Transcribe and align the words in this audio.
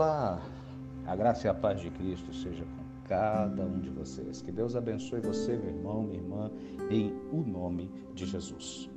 Olá, 0.00 0.40
a 1.06 1.14
graça 1.14 1.46
e 1.46 1.50
a 1.50 1.52
paz 1.52 1.78
de 1.78 1.90
Cristo 1.90 2.32
seja 2.32 2.64
com 2.64 3.06
cada 3.06 3.66
um 3.66 3.78
de 3.80 3.90
vocês. 3.90 4.40
Que 4.40 4.50
Deus 4.50 4.74
abençoe 4.74 5.20
você, 5.20 5.58
meu 5.58 5.68
irmão, 5.68 6.02
minha 6.04 6.18
irmã, 6.18 6.50
em 6.88 7.12
o 7.30 7.42
nome 7.42 7.92
de 8.14 8.24
Jesus. 8.24 8.88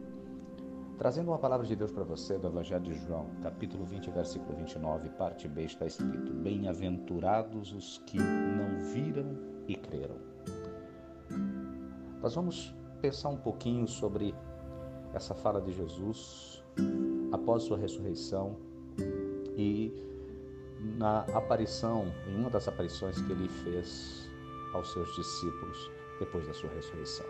Trazendo 0.97 1.27
uma 1.31 1.37
palavra 1.37 1.67
de 1.67 1.75
Deus 1.75 1.91
para 1.91 2.05
você 2.05 2.37
do 2.37 2.47
Evangelho 2.47 2.85
de 2.85 2.93
João, 2.93 3.25
capítulo 3.41 3.83
20, 3.83 4.11
versículo 4.11 4.55
29, 4.55 5.09
parte 5.09 5.45
B, 5.45 5.63
está 5.63 5.85
escrito: 5.85 6.31
Bem-aventurados 6.35 7.73
os 7.73 7.97
que 8.05 8.17
não 8.17 8.79
viram 8.93 9.37
e 9.67 9.75
creram. 9.75 10.15
Nós 12.21 12.33
vamos 12.33 12.73
pensar 13.01 13.27
um 13.27 13.37
pouquinho 13.37 13.85
sobre 13.89 14.33
essa 15.13 15.35
fala 15.35 15.59
de 15.59 15.73
Jesus 15.73 16.63
após 17.33 17.63
sua 17.63 17.77
ressurreição 17.77 18.55
e 19.57 20.12
na 20.97 21.21
aparição, 21.33 22.11
em 22.27 22.35
uma 22.35 22.49
das 22.49 22.67
aparições 22.67 23.19
que 23.21 23.31
ele 23.31 23.47
fez 23.47 24.29
aos 24.73 24.91
seus 24.91 25.15
discípulos 25.15 25.91
depois 26.19 26.45
da 26.47 26.53
sua 26.53 26.69
ressurreição. 26.71 27.25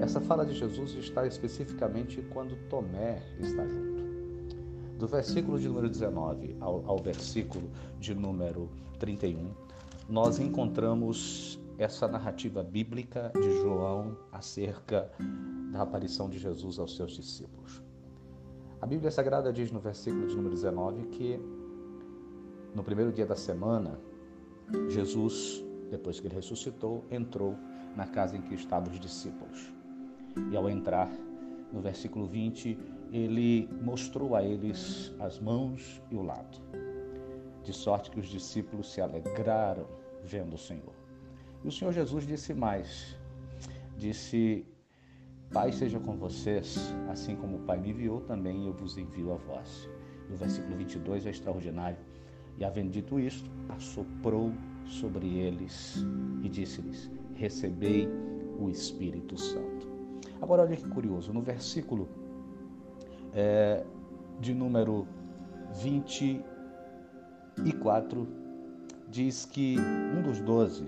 Essa 0.00 0.20
fala 0.20 0.44
de 0.44 0.54
Jesus 0.54 0.94
está 0.94 1.26
especificamente 1.26 2.22
quando 2.30 2.56
Tomé 2.68 3.22
está 3.38 3.66
junto. 3.66 3.98
Do 4.98 5.06
versículo 5.06 5.58
de 5.58 5.68
número 5.68 5.88
19 5.88 6.56
ao, 6.60 6.84
ao 6.88 6.98
versículo 6.98 7.70
de 8.00 8.14
número 8.14 8.68
31, 8.98 9.52
nós 10.08 10.40
encontramos 10.40 11.60
essa 11.78 12.08
narrativa 12.08 12.64
bíblica 12.64 13.30
de 13.40 13.60
João 13.60 14.16
acerca 14.32 15.08
da 15.70 15.82
aparição 15.82 16.28
de 16.28 16.38
Jesus 16.38 16.78
aos 16.78 16.96
seus 16.96 17.12
discípulos. 17.12 17.80
A 18.80 18.86
Bíblia 18.86 19.10
Sagrada 19.10 19.52
diz 19.52 19.70
no 19.70 19.78
versículo 19.78 20.26
de 20.26 20.34
número 20.34 20.54
19 20.54 21.06
que 21.06 21.40
no 22.78 22.84
primeiro 22.84 23.12
dia 23.12 23.26
da 23.26 23.34
semana, 23.34 23.98
Jesus, 24.88 25.64
depois 25.90 26.20
que 26.20 26.28
ele 26.28 26.36
ressuscitou, 26.36 27.04
entrou 27.10 27.56
na 27.96 28.06
casa 28.06 28.36
em 28.36 28.40
que 28.40 28.54
estavam 28.54 28.88
os 28.92 29.00
discípulos. 29.00 29.72
E 30.52 30.56
ao 30.56 30.70
entrar, 30.70 31.10
no 31.72 31.80
versículo 31.80 32.24
20, 32.28 32.78
ele 33.10 33.68
mostrou 33.82 34.36
a 34.36 34.44
eles 34.44 35.12
as 35.18 35.40
mãos 35.40 36.00
e 36.08 36.14
o 36.14 36.22
lado, 36.22 36.56
de 37.64 37.72
sorte 37.72 38.12
que 38.12 38.20
os 38.20 38.28
discípulos 38.28 38.92
se 38.92 39.00
alegraram 39.00 39.84
vendo 40.22 40.54
o 40.54 40.58
Senhor. 40.58 40.94
E 41.64 41.66
o 41.66 41.72
Senhor 41.72 41.92
Jesus 41.92 42.24
disse 42.24 42.54
mais: 42.54 43.18
disse, 43.96 44.64
Pai 45.52 45.72
seja 45.72 45.98
com 45.98 46.16
vocês, 46.16 46.94
assim 47.08 47.34
como 47.34 47.56
o 47.56 47.60
Pai 47.62 47.76
me 47.80 47.90
enviou, 47.90 48.20
também 48.20 48.66
eu 48.66 48.72
vos 48.72 48.96
envio 48.96 49.32
a 49.32 49.36
vós. 49.36 49.88
E 50.30 50.32
o 50.32 50.36
versículo 50.36 50.76
22 50.76 51.26
é 51.26 51.30
extraordinário. 51.30 51.98
E 52.58 52.64
havendo 52.64 52.90
dito 52.90 53.20
isto, 53.20 53.48
assoprou 53.68 54.52
sobre 54.84 55.38
eles 55.38 56.04
e 56.42 56.48
disse-lhes: 56.48 57.08
Recebei 57.34 58.08
o 58.58 58.68
Espírito 58.68 59.38
Santo. 59.38 59.86
Agora, 60.40 60.62
olha 60.62 60.76
que 60.76 60.88
curioso, 60.88 61.32
no 61.32 61.40
versículo 61.40 62.08
é, 63.32 63.84
de 64.40 64.52
número 64.54 65.06
24, 65.80 68.26
diz 69.08 69.44
que 69.44 69.76
um 69.78 70.20
dos 70.22 70.40
doze, 70.40 70.84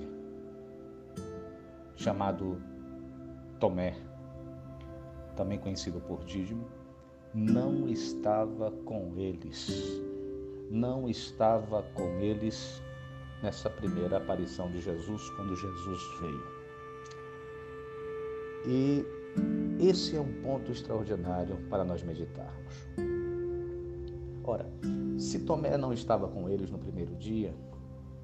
chamado 1.94 2.60
Tomé, 3.60 3.94
também 5.36 5.58
conhecido 5.58 6.00
por 6.00 6.24
Dídimo, 6.24 6.66
não 7.32 7.88
estava 7.88 8.72
com 8.84 9.12
eles 9.16 10.02
não 10.70 11.08
estava 11.08 11.82
com 11.94 12.20
eles 12.20 12.81
nessa 13.42 13.69
primeira 13.69 14.19
aparição 14.19 14.70
de 14.70 14.81
Jesus, 14.81 15.28
quando 15.31 15.56
Jesus 15.56 16.00
veio. 16.20 16.60
E 18.66 19.04
esse 19.80 20.16
é 20.16 20.20
um 20.20 20.42
ponto 20.42 20.70
extraordinário 20.70 21.56
para 21.69 21.84
nós 21.84 22.03
meditarmos. 22.03 22.75
Ora, 24.44 24.66
se 25.19 25.41
Tomé 25.41 25.76
não 25.76 25.92
estava 25.92 26.28
com 26.28 26.48
eles 26.48 26.70
no 26.70 26.78
primeiro 26.78 27.16
dia, 27.16 27.53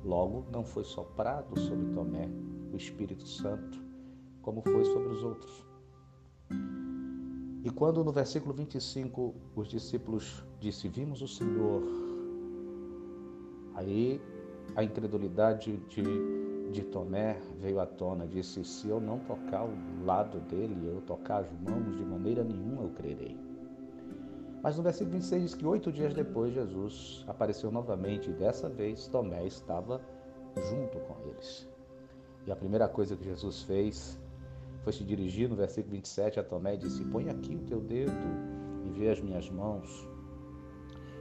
logo 0.05 0.47
não 0.53 0.65
foi 0.65 0.85
soprado 0.85 1.59
sobre 1.59 1.87
Tomé 1.95 2.29
o 2.73 2.77
Espírito 2.77 3.27
Santo, 3.27 3.83
como 4.43 4.63
foi 4.63 4.85
sobre 4.85 5.09
os 5.09 5.23
outros. 5.25 5.65
E 7.65 7.71
quando 7.71 8.05
no 8.05 8.13
versículo 8.13 8.55
25 8.55 9.35
os 9.57 9.67
discípulos 9.67 10.45
disse: 10.61 10.89
Vimos 10.89 11.21
o 11.21 11.27
Senhor, 11.27 11.83
Aí 13.77 14.21
a 14.75 14.83
incredulidade 14.83 15.77
de, 15.89 16.03
de 16.73 16.83
Tomé 16.83 17.39
veio 17.61 17.79
à 17.79 17.87
tona, 17.87 18.27
disse: 18.27 18.65
Se 18.65 18.89
eu 18.89 18.99
não 18.99 19.19
tocar 19.21 19.65
o 19.65 20.05
lado 20.05 20.41
dele, 20.41 20.75
eu 20.87 21.03
tocar 21.03 21.43
as 21.43 21.53
mãos, 21.53 21.95
de 21.97 22.05
maneira 22.05 22.43
nenhuma 22.43 22.83
eu 22.83 22.91
crerei. 22.91 23.37
Mas 24.63 24.77
no 24.77 24.83
versículo 24.83 25.13
26 25.13 25.43
diz 25.43 25.55
que 25.55 25.67
oito 25.67 25.93
dias 25.93 26.15
depois 26.15 26.55
Jesus 26.55 27.23
apareceu 27.29 27.71
novamente 27.71 28.31
e 28.31 28.33
dessa 28.33 28.69
vez 28.69 29.07
Tomé 29.07 29.47
estava 29.47 30.01
junto 30.57 30.99
com 31.01 31.29
eles. 31.29 31.69
E 32.47 32.51
a 32.51 32.57
primeira 32.57 32.89
coisa 32.89 33.15
que 33.15 33.25
Jesus 33.25 33.63
fez 33.63 34.19
foi 34.83 34.93
se 34.93 35.05
dirigir 35.05 35.49
no 35.49 35.55
versículo 35.55 35.93
27 35.93 36.41
a 36.41 36.43
Tomé 36.43 36.75
e 36.75 36.79
disse: 36.79 37.05
Põe 37.05 37.29
aqui 37.29 37.55
o 37.55 37.61
teu 37.61 37.81
dedo 37.81 38.11
e 38.87 38.91
vê 38.99 39.11
as 39.11 39.21
minhas 39.21 39.51
mãos 39.51 40.09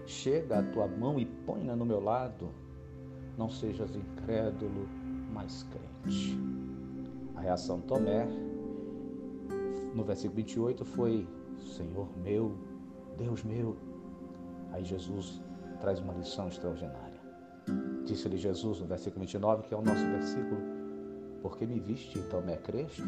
Chega 0.06 0.60
a 0.60 0.64
tua 0.64 0.88
mão 0.88 1.20
e 1.20 1.26
põe-na 1.26 1.76
no 1.76 1.86
meu 1.86 2.00
lado. 2.00 2.50
Não 3.38 3.50
sejas 3.50 3.96
incrédulo, 3.96 4.88
mas 5.34 5.64
crente. 5.64 6.38
A 7.36 7.42
reação 7.42 7.80
de 7.80 7.88
Tomé, 7.88 8.28
no 9.94 10.04
versículo 10.04 10.38
28, 10.38 10.86
foi: 10.86 11.28
Senhor 11.58 12.08
meu, 12.18 12.56
Deus 13.18 13.44
meu. 13.44 13.76
Aí 14.72 14.86
Jesus 14.86 15.42
traz 15.82 16.00
uma 16.00 16.14
lição 16.14 16.48
extraordinária. 16.48 17.20
Disse-lhe 18.06 18.38
Jesus 18.38 18.80
no 18.80 18.86
versículo 18.86 19.22
29, 19.22 19.64
que 19.64 19.74
é 19.74 19.78
o 19.78 19.82
nosso 19.82 20.06
versículo: 20.06 20.62
Porque 21.42 21.66
me 21.66 21.80
viste, 21.80 22.22
Tomé, 22.30 22.58
creste? 22.58 23.04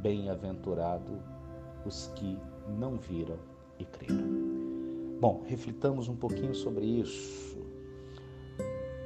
Bem-aventurado 0.00 1.20
os 1.84 2.06
que 2.14 2.38
não 2.68 2.96
viram 2.96 3.36
e 3.78 3.84
creram. 3.84 4.37
Bom, 5.20 5.42
reflitamos 5.48 6.08
um 6.08 6.14
pouquinho 6.14 6.54
sobre 6.54 6.86
isso. 6.86 7.58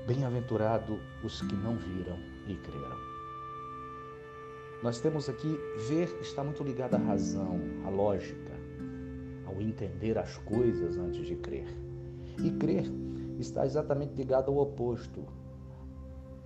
Bem-aventurado 0.06 1.00
os 1.24 1.40
que 1.40 1.54
não 1.54 1.74
viram 1.78 2.18
e 2.46 2.54
creram. 2.54 2.98
Nós 4.82 5.00
temos 5.00 5.30
aqui 5.30 5.58
ver 5.88 6.14
está 6.20 6.44
muito 6.44 6.62
ligado 6.62 6.96
à 6.96 6.98
razão, 6.98 7.58
à 7.86 7.88
lógica, 7.88 8.52
ao 9.46 9.58
entender 9.62 10.18
as 10.18 10.36
coisas 10.36 10.98
antes 10.98 11.26
de 11.26 11.34
crer. 11.36 11.68
E 12.44 12.50
crer 12.50 12.84
está 13.38 13.64
exatamente 13.64 14.14
ligado 14.14 14.50
ao 14.50 14.58
oposto. 14.58 15.24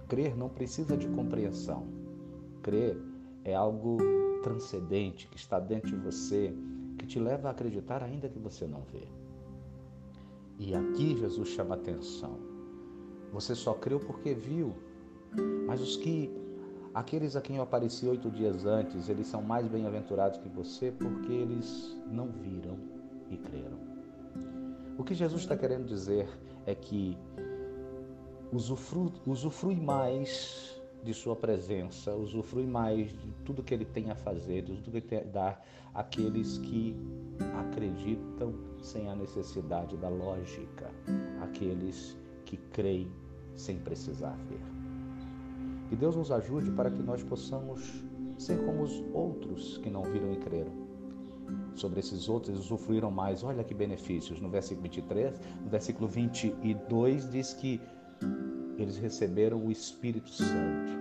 Crer 0.07 0.37
não 0.37 0.49
precisa 0.49 0.97
de 0.97 1.09
compreensão. 1.09 1.89
Crer 2.63 2.97
é 3.45 3.53
algo 3.53 3.99
transcendente 4.45 5.27
que 5.27 5.37
está 5.37 5.59
dentro 5.59 5.91
de 5.91 5.97
você, 5.97 6.55
que 6.97 7.05
te 7.05 7.19
leva 7.19 7.49
a 7.49 7.51
acreditar 7.51 8.05
ainda 8.05 8.29
que 8.29 8.39
você 8.39 8.65
não 8.65 8.83
vê. 8.83 9.26
E 10.59 10.75
aqui 10.75 11.17
Jesus 11.17 11.49
chama 11.49 11.75
atenção. 11.75 12.39
Você 13.33 13.55
só 13.55 13.75
creu 13.75 14.01
porque 14.01 14.35
viu. 14.35 14.75
Mas 15.67 15.81
os 15.81 15.97
que, 15.97 16.31
aqueles 16.95 17.37
a 17.37 17.41
quem 17.41 17.57
eu 17.57 17.63
apareci 17.63 18.07
oito 18.07 18.31
dias 18.31 18.65
antes, 18.65 19.09
eles 19.09 19.27
são 19.27 19.43
mais 19.43 19.69
bem-aventurados 19.69 20.39
que 20.39 20.49
você 20.49 20.91
porque 20.91 21.33
eles 21.33 21.97
não 22.11 22.29
viram 22.29 22.79
e 23.31 23.37
creram. 23.37 23.79
O 24.97 25.05
que 25.05 25.15
Jesus 25.15 25.43
está 25.43 25.57
querendo 25.57 25.85
dizer 25.85 26.29
é 26.65 26.75
que 26.75 27.19
usufrui, 28.53 29.13
usufrui 29.27 29.77
mais 29.77 30.76
de 31.07 31.15
sua 31.15 31.37
presença, 31.37 32.13
usufrui 32.15 32.67
mais 32.67 33.09
de 33.09 33.33
tudo 33.45 33.63
que 33.63 33.73
ele 33.73 33.85
tem 33.85 34.11
a 34.11 34.17
fazer, 34.17 34.63
de 34.63 34.73
tudo 34.73 34.91
que 34.91 34.97
ele 34.99 35.07
tem 35.07 35.21
a 35.21 35.25
dar 35.25 35.67
àqueles 35.95 36.59
que 36.59 36.97
acreditam 37.61 38.53
sem 38.83 39.09
a 39.09 39.15
necessidade 39.15 39.97
da 39.97 40.09
lógica, 40.09 40.91
aqueles 41.41 42.17
que 42.45 42.57
creem 42.57 43.09
sem 43.55 43.79
precisar 43.79 44.37
ver. 44.49 44.61
Que 45.89 45.95
Deus 45.95 46.17
nos 46.17 46.33
ajude 46.33 46.73
para 46.73 46.91
que 46.91 47.01
nós 47.01 47.23
possamos 47.23 48.05
ser 48.37 48.59
como 48.65 48.83
os 48.83 49.05
outros 49.15 49.79
que 49.79 49.89
não 49.89 50.03
viram 50.03 50.33
e 50.33 50.37
creram. 50.39 50.73
Sobre 51.77 52.01
esses 52.01 52.29
outros, 52.29 52.59
usufruíram 52.59 53.11
mais. 53.11 53.45
Olha 53.45 53.63
que 53.63 53.73
benefícios. 53.73 54.41
No 54.41 54.49
versículo 54.49 54.83
23, 54.83 55.41
no 55.63 55.71
versículo 55.71 56.09
22, 56.09 57.31
diz 57.31 57.53
que 57.53 57.81
eles 58.79 58.97
receberam 58.97 59.59
o 59.65 59.71
Espírito 59.71 60.31
Santo. 60.31 60.93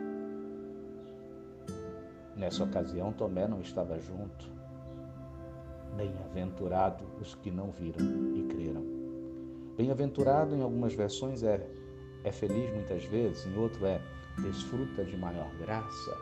Nessa 2.36 2.64
ocasião, 2.64 3.14
Tomé 3.14 3.48
não 3.48 3.62
estava 3.62 4.00
junto. 4.00 4.50
Bem-aventurado 5.96 7.06
os 7.22 7.36
que 7.36 7.50
não 7.50 7.72
viram 7.72 8.36
e 8.36 8.44
creram. 8.44 8.84
Bem-aventurado 9.78 10.56
em 10.56 10.62
algumas 10.62 10.94
versões 10.94 11.44
é 11.44 11.66
é 12.26 12.32
feliz 12.32 12.74
muitas 12.74 13.06
vezes, 13.06 13.46
em 13.46 13.56
outro 13.56 13.86
é 13.86 14.02
desfruta 14.40 15.06
de 15.06 15.16
maior 15.16 15.48
graça, 15.60 16.18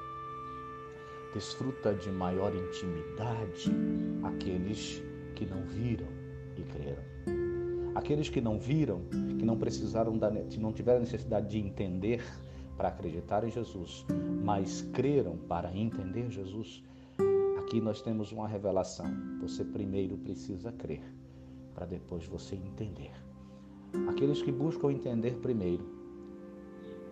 desfruta 1.33 1.93
de 1.93 2.11
maior 2.11 2.53
intimidade 2.53 3.71
aqueles 4.21 5.01
que 5.33 5.45
não 5.45 5.63
viram 5.63 6.07
e 6.57 6.63
creram. 6.63 7.42
Aqueles 7.95 8.29
que 8.29 8.41
não 8.41 8.57
viram, 8.57 9.01
que 9.37 9.45
não 9.45 9.57
precisaram 9.57 10.17
da, 10.17 10.31
que 10.31 10.59
não 10.59 10.73
tiveram 10.73 11.01
necessidade 11.01 11.49
de 11.49 11.59
entender 11.59 12.23
para 12.75 12.89
acreditar 12.89 13.43
em 13.43 13.51
Jesus, 13.51 14.05
mas 14.43 14.81
creram 14.93 15.37
para 15.37 15.75
entender 15.75 16.29
Jesus. 16.29 16.83
Aqui 17.59 17.79
nós 17.79 18.01
temos 18.01 18.31
uma 18.31 18.47
revelação. 18.47 19.05
Você 19.41 19.63
primeiro 19.63 20.17
precisa 20.17 20.71
crer, 20.71 21.03
para 21.73 21.85
depois 21.85 22.25
você 22.25 22.55
entender. 22.55 23.11
Aqueles 24.07 24.41
que 24.41 24.51
buscam 24.51 24.91
entender 24.91 25.37
primeiro 25.37 26.03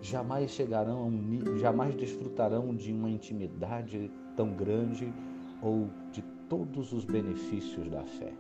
jamais 0.02 0.50
chegarão, 0.50 1.12
jamais 1.60 1.96
desfrutarão 1.96 2.76
de 2.76 2.92
uma 2.92 3.10
intimidade 3.10 4.12
tão 4.36 4.52
grande 4.54 5.14
ou 5.62 5.90
de 6.12 6.24
todos 6.50 6.92
os 6.92 7.06
benefícios 7.06 7.88
da 7.90 8.04
fé. 8.04 8.34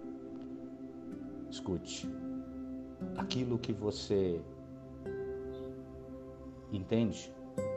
Escute, 1.49 2.09
aquilo 3.17 3.57
que 3.57 3.73
você 3.73 4.41
entende, 6.71 7.33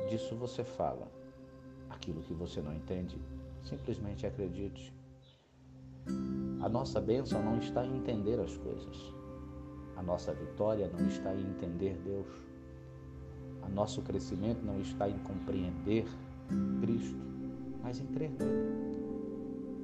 disso 0.09 0.35
você 0.37 0.65
fala. 0.65 1.11
Aquilo 1.91 2.23
que 2.23 2.35
você 2.35 2.61
não 2.61 2.75
entende, 2.75 3.19
simplesmente 3.62 4.26
acredite. 4.26 4.94
A 6.61 6.69
nossa 6.69 7.00
bênção 7.00 7.43
não 7.43 7.59
está 7.59 7.85
em 7.85 7.97
entender 7.97 8.38
as 8.41 8.56
coisas. 8.56 9.15
A 9.97 10.03
nossa 10.03 10.32
vitória 10.32 10.88
não 10.88 11.06
está 11.06 11.35
em 11.35 11.41
entender 11.41 11.97
Deus. 12.05 12.26
O 13.67 13.69
nosso 13.71 14.03
crescimento 14.03 14.62
não 14.65 14.81
está 14.81 15.09
em 15.09 15.19
compreender 15.21 16.05
Cristo, 16.81 17.19
mas 17.82 18.00
em 18.00 18.06
crer 18.06 18.31
nele. 18.31 18.85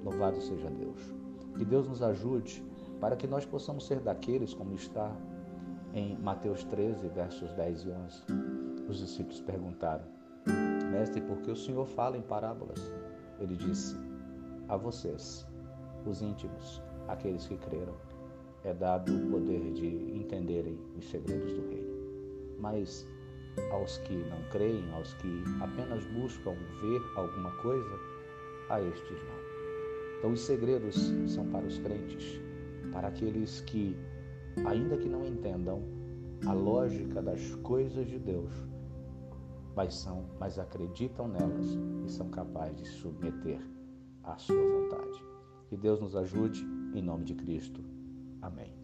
Louvado 0.05 0.41
seja 0.41 0.69
Deus. 0.71 1.01
Que 1.57 1.65
Deus 1.65 1.89
nos 1.89 2.03
ajude 2.03 2.63
para 3.01 3.17
que 3.17 3.27
nós 3.27 3.45
possamos 3.47 3.87
ser 3.87 4.01
daqueles, 4.01 4.53
como 4.53 4.75
está 4.75 5.17
em 5.95 6.17
Mateus 6.19 6.65
13, 6.65 7.09
versos 7.09 7.53
10 7.55 7.85
e 7.85 7.91
11. 7.91 8.23
Os 8.89 8.99
discípulos 8.99 9.41
perguntaram: 9.41 10.05
Mestre, 10.91 11.21
por 11.23 11.39
que 11.39 11.51
o 11.51 11.57
Senhor 11.57 11.87
fala 11.87 12.17
em 12.17 12.23
parábolas? 12.23 12.93
Ele 13.41 13.57
disse: 13.57 13.97
A 14.69 14.77
vocês, 14.77 15.47
os 16.07 16.21
íntimos, 16.21 16.83
aqueles 17.09 17.47
que 17.47 17.57
creram, 17.57 17.95
é 18.65 18.75
dado 18.75 19.15
o 19.15 19.31
poder 19.31 19.73
de 19.73 19.87
entenderem 20.15 20.79
os 20.97 21.09
segredos 21.09 21.53
do 21.55 21.69
reino. 21.69 21.91
Mas 22.59 23.07
aos 23.73 23.99
que 23.99 24.15
não 24.15 24.43
creem, 24.51 24.91
aos 24.93 25.15
que 25.15 25.45
apenas 25.61 26.05
buscam 26.07 26.55
ver 26.81 27.01
alguma 27.17 27.51
coisa, 27.63 27.99
a 28.69 28.81
estes 28.81 29.19
não. 29.25 29.41
Então, 30.19 30.33
os 30.33 30.41
segredos 30.43 31.13
são 31.27 31.47
para 31.47 31.67
os 31.67 31.79
crentes, 31.79 32.41
para 32.93 33.09
aqueles 33.09 33.61
que, 33.63 33.97
ainda 34.65 34.97
que 34.97 35.09
não 35.09 35.25
entendam 35.25 35.83
a 36.47 36.53
lógica 36.53 37.23
das 37.23 37.55
coisas 37.57 38.09
de 38.09 38.19
Deus, 38.19 38.51
mas, 39.75 39.95
são, 39.95 40.25
mas 40.39 40.59
acreditam 40.59 41.29
nelas 41.29 41.67
e 42.05 42.11
são 42.11 42.29
capazes 42.31 42.77
de 42.77 42.89
submeter 42.89 43.61
à 44.23 44.37
sua 44.37 44.57
vontade. 44.57 45.23
Que 45.69 45.77
Deus 45.77 46.01
nos 46.01 46.17
ajude, 46.17 46.65
em 46.95 47.03
nome 47.03 47.25
de 47.25 47.35
Cristo. 47.35 47.81
Amém. 48.43 48.80